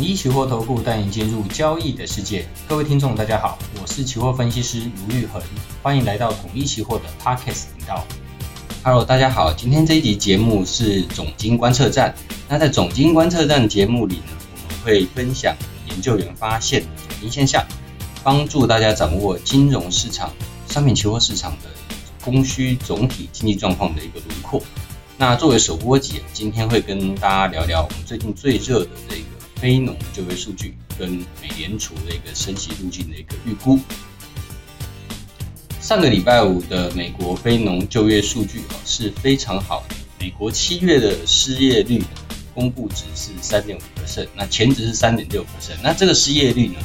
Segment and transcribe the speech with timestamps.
[0.00, 2.48] 统一期货投顾带你进入交易的世界。
[2.66, 5.42] 各位听众，大家好，我是期货分析师卢玉恒，
[5.82, 8.02] 欢迎来到统一期货的 Podcast 频道。
[8.82, 12.14] Hello，大家好，今天这一集节目是总经观测站。
[12.48, 15.54] 那在总经观测站节目里呢，我们会分享
[15.90, 17.62] 研究员发现的总经现象，
[18.24, 20.32] 帮助大家掌握金融市场、
[20.66, 21.68] 商品期货市场的
[22.24, 24.62] 供需总体经济状况的一个轮廓。
[25.18, 29.24] 那作为首播集，今天会跟大家聊聊我们最近最热的这个
[29.60, 31.10] 非农就业数据跟
[31.42, 33.78] 美联储的一个升息路径的一个预估。
[35.80, 42.02] 上个礼拜五的美国非农就业数据啊是非常好的，美国七月的失业率
[42.54, 46.80] 公布值是三点五 percent，那前值是三点六 percent，那这个失业率呢，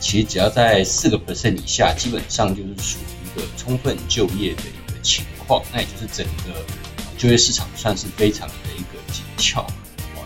[0.00, 6.64] 其实只要在四个 percent 以下，基本上就是属于一个充分就业的一个情况，那也就是整个
[7.16, 9.66] 就业市场算是非常的一个紧俏。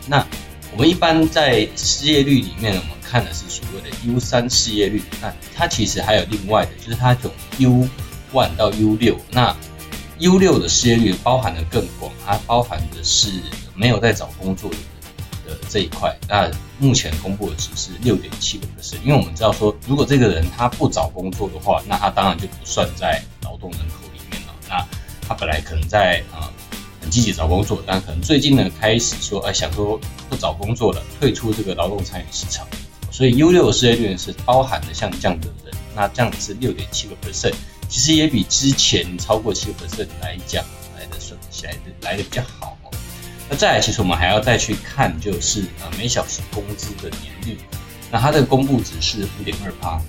[0.07, 0.27] 那
[0.73, 5.03] 我们一般在失业率里面，我们看的是所谓的 U 三失业率。
[5.21, 7.87] 那它其实还有另外的，就是它从 U
[8.33, 9.19] one 到 U 六。
[9.31, 9.55] 那
[10.19, 13.31] U 六的失业率包含的更广，它包含的是
[13.75, 14.77] 没有在找工作的
[15.47, 16.17] 的这一块。
[16.27, 18.97] 那目前公布的值是六点七五的是。
[19.05, 24.55] 因为我们知道说，如果这个人他不找工作的话，那他当然就不算在劳动人口里面了。
[24.71, 24.83] 那
[25.29, 26.49] 他本来可能在啊。
[27.13, 32.67] 积极找工作，但可能最近呢开始说，哎，想说不找工作了，退出这个劳动参与市场。
[33.11, 37.53] 所以 U 六失业率是包含了像这样的人，那这样子是六点七个 percent，
[37.87, 40.65] 其实也比之前超过七个 percent 来讲
[40.99, 42.79] 来的顺来的来的比较好。
[43.51, 47.59] 那再来，其实我们还要再去看，就是呃每小时工资的年率，
[48.11, 50.01] 那它的公布值是五点二八，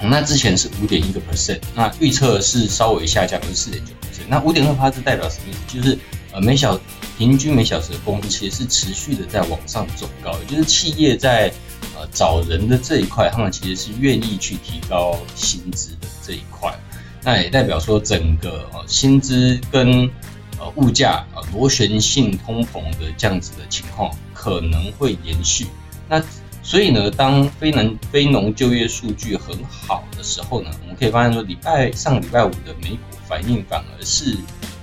[0.00, 3.92] 那之前是五点一个 percent，那预测是稍微下降，是四点九。
[4.28, 5.58] 那五点二趴是代表什么意思？
[5.76, 5.98] 就是
[6.32, 6.78] 呃每小
[7.18, 11.52] 平均每小时的工资其实是持续的在往上走高，也就是企业在
[11.94, 16.74] 呃找人的这一块，他们其实是愿意去提高薪资的这一块。
[17.22, 20.10] 那也代表说整个呃薪资跟
[20.58, 25.66] 呃物价呃螺旋性通膨的这样子的情况可能会延续。
[26.08, 26.20] 那
[26.62, 32.96] 所以呢，当非农非农就业数据很好的时候呢，我们可以发现说礼拜上礼拜五的美股。
[33.28, 34.36] 反应反而是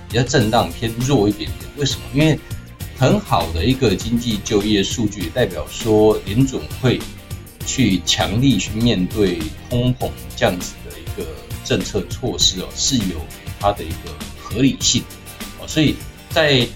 [0.08, 2.02] 比较震荡偏弱一点点，为什么？
[2.12, 2.36] 因为
[2.98, 6.98] 很好的一个经济就业数据，代表说联总会
[7.64, 9.38] 去强力去面对
[9.68, 11.24] 通膨这样子的一个
[11.64, 13.24] 政策措施哦，是有
[13.60, 15.00] 它的一个合理性
[15.60, 15.68] 哦。
[15.68, 15.94] 所以
[16.30, 16.66] 在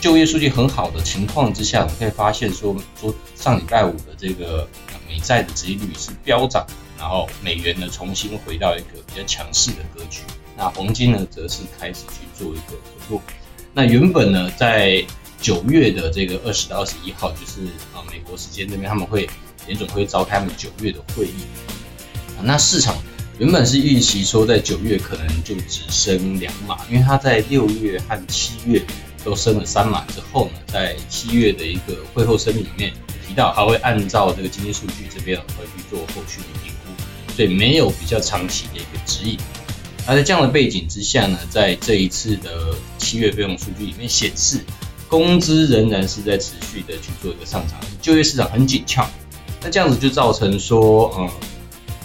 [0.00, 4.66] 就业数据很好的情况之下，我们可以发现说，说上礼拜五的这个
[5.08, 6.64] 美债的殖利率是飙涨，
[6.96, 10.20] 然后美元呢重新回到一个比较强势的格局。
[10.56, 13.22] 那黄金呢，则是开始去做一个回落。
[13.74, 15.04] 那原本呢，在
[15.40, 19.28] 九月的这个二十到二十一号，就是啊美国时间这边，他们会
[19.66, 21.42] 联准会召开他们九月的会议。
[22.36, 22.96] 啊那市场
[23.38, 28.80] 原本是预期说，在九月可能就只升两码，因为它在六月和七月
[29.24, 32.92] 都升了三码之后呢，在七月的一个会后声明里面
[33.26, 39.38] 提到，他会按照这个经济数据这边会去做后续的评估，所以没有比较长期的一个指引。
[40.06, 44.60] 而在这样的背景之下呢，在这一次的七月非农数据里面显示，
[45.08, 49.06] 工资仍然是在持续的去做一个上涨，就业市场很紧俏。
[49.62, 51.28] 那这样子就造成说，嗯，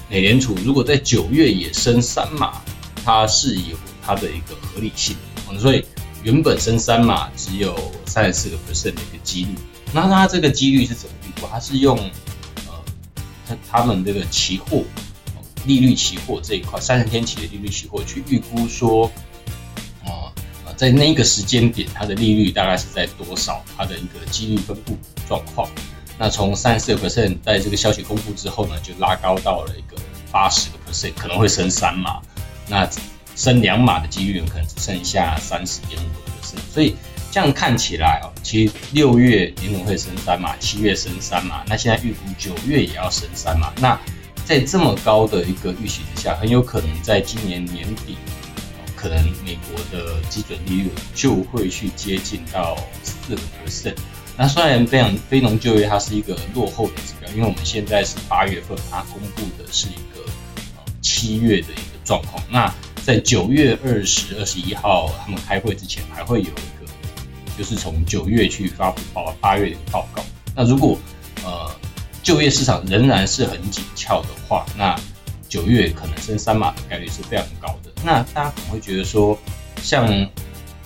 [0.10, 2.62] 美联储如果在九月也升三码，
[3.06, 5.16] 它是有它的一个合理性。
[5.60, 5.86] 所以
[6.24, 9.56] 原本升三码只有三十四个 percent 的一个几率，
[9.94, 11.48] 那它这个几率是怎么预估？
[11.52, 11.98] 它是用
[12.68, 12.74] 呃，
[13.48, 14.84] 它他们这个期货。
[15.66, 19.10] 利率期货这一块，三十天期的利率期货去预估说，
[20.04, 20.28] 啊
[20.66, 23.64] 啊，在那个时间点，它的利率大概是在多少？
[23.78, 25.70] 它的一个几率分布状况。
[26.20, 29.96] 那从三十四个 percent 在这个消息公布之后呢，就拉高到了一个
[30.34, 32.22] 八十个 percent，可能会升三码。
[32.68, 32.86] 那
[33.36, 36.62] 升两码的几率可能只剩下三十点五个 percent。
[36.74, 36.96] 所以
[37.32, 43.74] 这样看起来哦，其实六月联准会升三码，七月升三码，那现在预估九月也要升三码。
[43.78, 44.00] 那
[44.46, 48.18] 在这么高的一个预期之下，很有可能在今年年底，
[48.96, 53.96] 可能美国的基准利率就会去接近到四个 percent。
[54.36, 60.30] 那虽然非常非农就业它是一个落后的指标，因为我们现在是八月份，它公布的是一个
[61.02, 62.44] 七月的一个状况。
[62.50, 62.74] 那
[63.06, 66.92] 在九月二十、二十一号他们开会之前，还会有一个，
[67.58, 70.24] 就是从九月去发布报八月的一个报告。
[70.56, 70.98] 那如果
[71.44, 71.72] 呃。
[72.24, 74.98] 就业市场仍然是很紧俏的话，那
[75.50, 77.92] 九月可能升三码的概率是非常高的。
[78.02, 79.38] 那大家可能会觉得说，
[79.82, 80.08] 像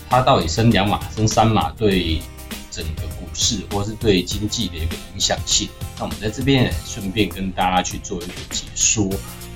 [0.09, 2.19] 它到底升两码、升三码，对
[2.71, 5.69] 整个股市或是对经济的一个影响性。
[5.99, 9.07] 那我们在这边也顺便跟大家去做一个解说，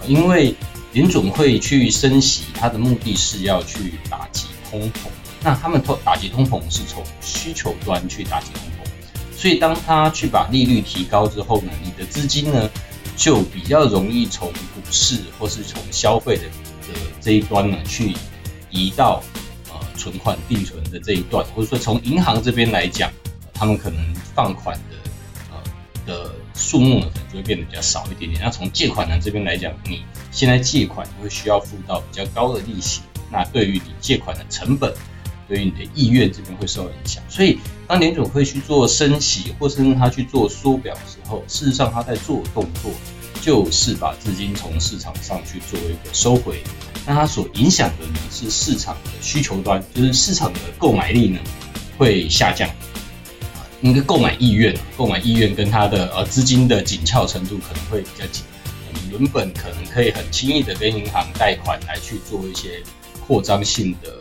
[0.06, 0.54] 因为
[0.94, 5.08] 联总会去升息，它的目的是要去打击通膨。
[5.42, 12.70] 那他们通打击通膨是从需求端去打击通膨，所以当他去把利率提高之后呢，你的资金呢
[13.16, 18.14] 就比较容易从股市或是从消费的的这一端呢去
[18.70, 19.24] 移到
[19.70, 19.80] 呃。
[19.98, 23.12] 存款定存的这一段，或者说从银行这边来讲，
[23.54, 24.96] 他们可能放款的
[25.52, 25.62] 呃
[26.08, 28.42] 的数目呢，可能就会变得比较少一点点。
[28.44, 34.94] 那从借款人这边来讲，你现在借款你会需要付到比较高的利息，那对于你借款的成本，
[35.48, 37.22] 对于你的意愿这边会受到影响。
[37.30, 42.92] 所以当联总会去做升息，或是让他去做缩表的时候，事实上他在做动作，
[43.42, 46.64] 就是把资金从市场上去做一个收回。
[47.06, 51.40] 那它所影响的呢是市场的需求端，就是市场的购买力呢
[51.98, 52.70] 会下降，
[53.56, 58.46] 啊，那个购买意愿，购买意愿跟它的呃资金的紧俏程度可能会比较紧。
[59.12, 62.82] 原本可能可以很轻易的跟银行贷款来去做一些
[63.28, 64.14] 扩张性的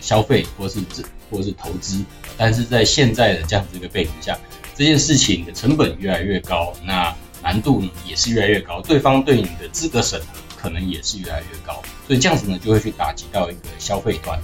[0.00, 2.02] 消费或是这或是投资，
[2.36, 4.38] 但是在现在的这样子一个背景下，
[4.74, 10.40] 这件事情的成本越来越高，那难度呢也是越来越高，对方对你的资格审核。
[10.60, 14.38] 可能也是越来越高，所以这样子呢，就会去打击到一个消费端。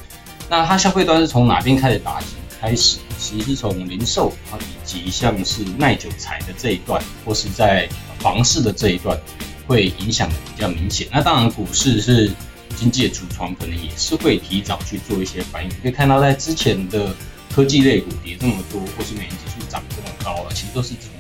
[0.49, 2.29] 那它消费端是从哪边开始打击？
[2.61, 7.89] 开始其实是从零售啊，以及像是耐久材的这一段，或是在
[8.19, 9.19] 房市的这一段，
[9.67, 11.07] 会影响的比较明显。
[11.13, 12.33] 那当然，股市是
[12.77, 15.71] 经济的橱窗，可能也是会提早去做一些反应。
[15.83, 17.15] 可以看到，在之前的
[17.55, 21.11] 科技类股跌这么多，或是美元指数涨这么高了，其实都是从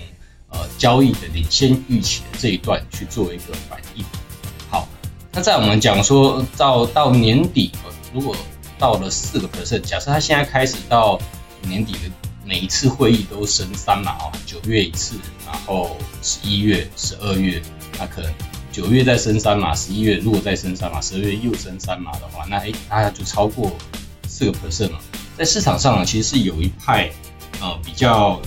[0.50, 4.04] 呃交易的领先预期的这一段去做一个反应。
[4.68, 4.88] 好
[5.32, 7.70] 那在我们讲说到到年底，
[8.12, 8.34] 如果
[8.78, 11.18] 到了四个 percent，假设他现在开始到
[11.62, 11.98] 年底的
[12.44, 17.60] 每一次会议都升三码哦，九月一次，然后十一月、十二月，
[17.98, 18.32] 那可能
[18.70, 23.72] 九月再升三码，十一月如果再升三码，十二月又升三码的话，那诶，那就超过
[24.28, 25.00] 四个 percent 了。
[25.36, 27.10] 在市场上呢，其实是有一派
[27.60, 28.40] 呃比较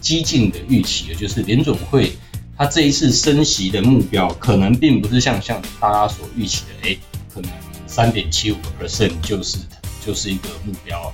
[0.00, 2.16] 激进的预期的，就是联准会。
[2.58, 6.96] 它这一次升息的目标，可能并不是像像大家所预期的，哎，
[7.34, 7.50] 可能
[7.96, 9.56] 三点七五个 percent 就是
[10.04, 11.10] 就是一个目标，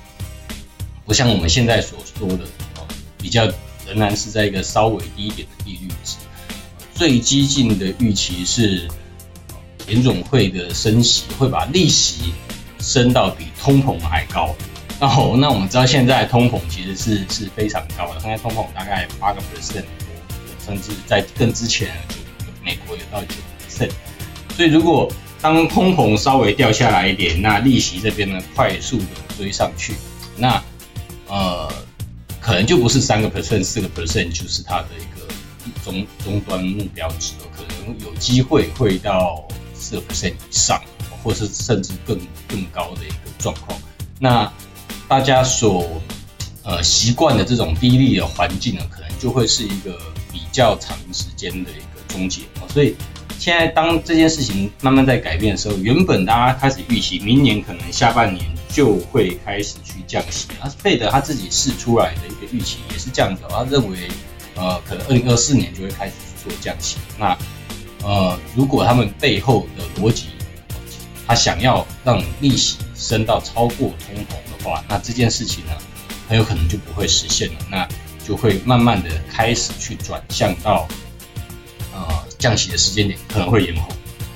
[1.06, 2.44] 不像我们现在所说的，
[3.18, 3.46] 比较
[3.86, 6.16] 仍然是在一个稍微低一点的利率值。
[6.92, 8.88] 最激进的预期是，
[9.86, 12.32] 联总会的升息会把利息
[12.80, 14.52] 升到比通膨还高。
[14.98, 19.84] 然后，那我们知道现在通膨其实是是非常高的，现在通膨大概八个 percent。
[20.66, 21.94] 甚至在更之前，
[22.64, 23.36] 美国有到九
[23.68, 23.92] percent，
[24.56, 25.08] 所以如果
[25.42, 29.04] 当通膨稍微掉下来一点，那利息这边呢快速的
[29.36, 29.94] 追上去，
[30.36, 30.62] 那
[31.26, 31.70] 呃
[32.40, 35.26] 可能就不是三个 percent、四个 percent，就是它的一个
[35.84, 40.80] 终终端目标值，可能有机会会到四个 percent 以上，
[41.22, 42.16] 或是甚至更
[42.48, 43.76] 更高的一个状况。
[44.20, 44.50] 那
[45.08, 46.00] 大家所
[46.62, 49.98] 呃习惯的这种低利的环境呢，可能就会是一个
[50.32, 50.40] 比。
[50.52, 52.94] 较长时间的一个终结，所以
[53.42, 63.98] 现在当这件事情慢慢在改变的时候，原本大家开始预期明年可能下半年就会开始去降息，那费德他自己试出来的一个预期也是这样子，他认为
[64.54, 66.98] 呃可能二零二四年就会开始去做降息。
[67.18, 67.36] 那
[68.04, 70.26] 呃如果他们背后的逻辑，
[71.26, 75.72] 他想要让利息升到超过通膨的话，那这件事情呢
[76.28, 77.58] 很有可能就不会实现了。
[77.68, 77.88] 那
[78.24, 80.86] 就会慢慢的开始去转向到，
[82.42, 83.88] 降息的时间点可能会延后，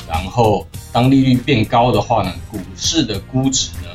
[0.08, 3.88] 然后当利率变高的话呢，股市的估值呢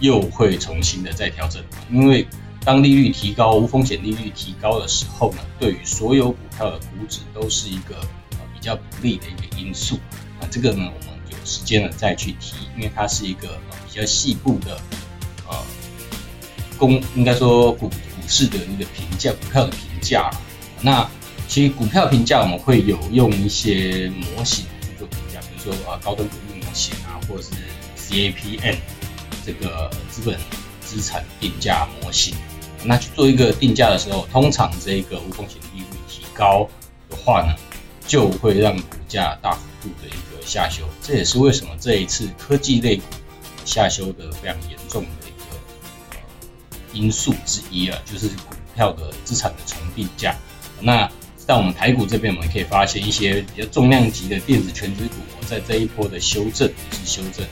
[0.00, 2.26] 又会重新的再调整，因为
[2.62, 7.96] 当利率提高，无风险利率提高的时候呢，对于所有股票的估值都是一个
[8.32, 9.98] 呃比较不利的一个因素。
[10.38, 14.78] 那这个呢，我们有时间了再去提，因为它是一个比较细部的，
[15.48, 15.56] 呃，
[16.76, 17.90] 公应该说股。
[18.24, 20.30] 股市的一个评价，股票的评价，
[20.80, 21.06] 那
[21.54, 27.50] 其实股票评价我们会有用一些模型去做评价，比如说啊高等比例模型啊，或者是
[27.96, 28.74] CAPM
[29.46, 30.36] 这个资本
[30.80, 32.34] 资产定价模型。
[32.82, 36.68] 那去做一个定价的时候，通常这个无风险利率提高
[37.08, 37.54] 的话呢，
[38.04, 40.82] 就会让股价大幅度的一个下修。
[41.00, 43.04] 这也是为什么这一次科技类股
[43.64, 45.56] 下修的非常严重的一个。
[46.92, 50.34] 因素之一啊，就是股票的资产的重定价。
[50.80, 51.08] 那
[51.46, 57.46] 在我们台股这边，我们可以发现一些比较重量级的电子权值股，在这一波的修正是修正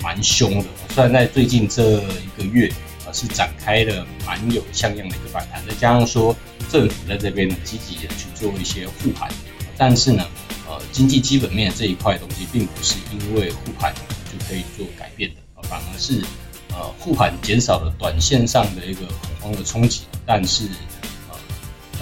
[0.00, 0.66] 蛮凶的。
[0.90, 2.68] 虽然在最近这一个月
[3.04, 6.34] 啊，是展开了蛮有像样的一个反弹，再加上说
[6.70, 9.28] 政府在这边呢积极的去做一些护盘，
[9.76, 10.24] 但是呢，
[10.68, 13.92] 呃，经济基本面这一块东西并不是因为护盘
[14.30, 16.22] 就可以做改变的，反而是
[16.70, 20.68] 呃护盘减少了短线上的一个恐慌的冲击，但是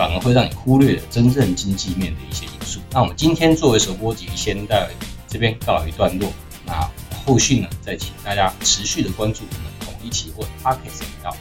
[0.00, 2.80] 反而会让你忽略了真正经济面的一些因素。
[2.90, 4.88] 那我们今天作为首播集，先在
[5.28, 6.32] 这边告一段落，
[6.64, 6.88] 那
[7.26, 9.70] 后续呢再请大家持续的关注我们。
[10.02, 11.36] 一起问 Podcast 频道，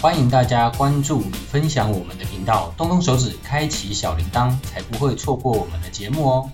[0.00, 6.50] 欢迎大家关注与分享我们的频道，动动手指开启小铃铛，才不会错过我们的节目哦。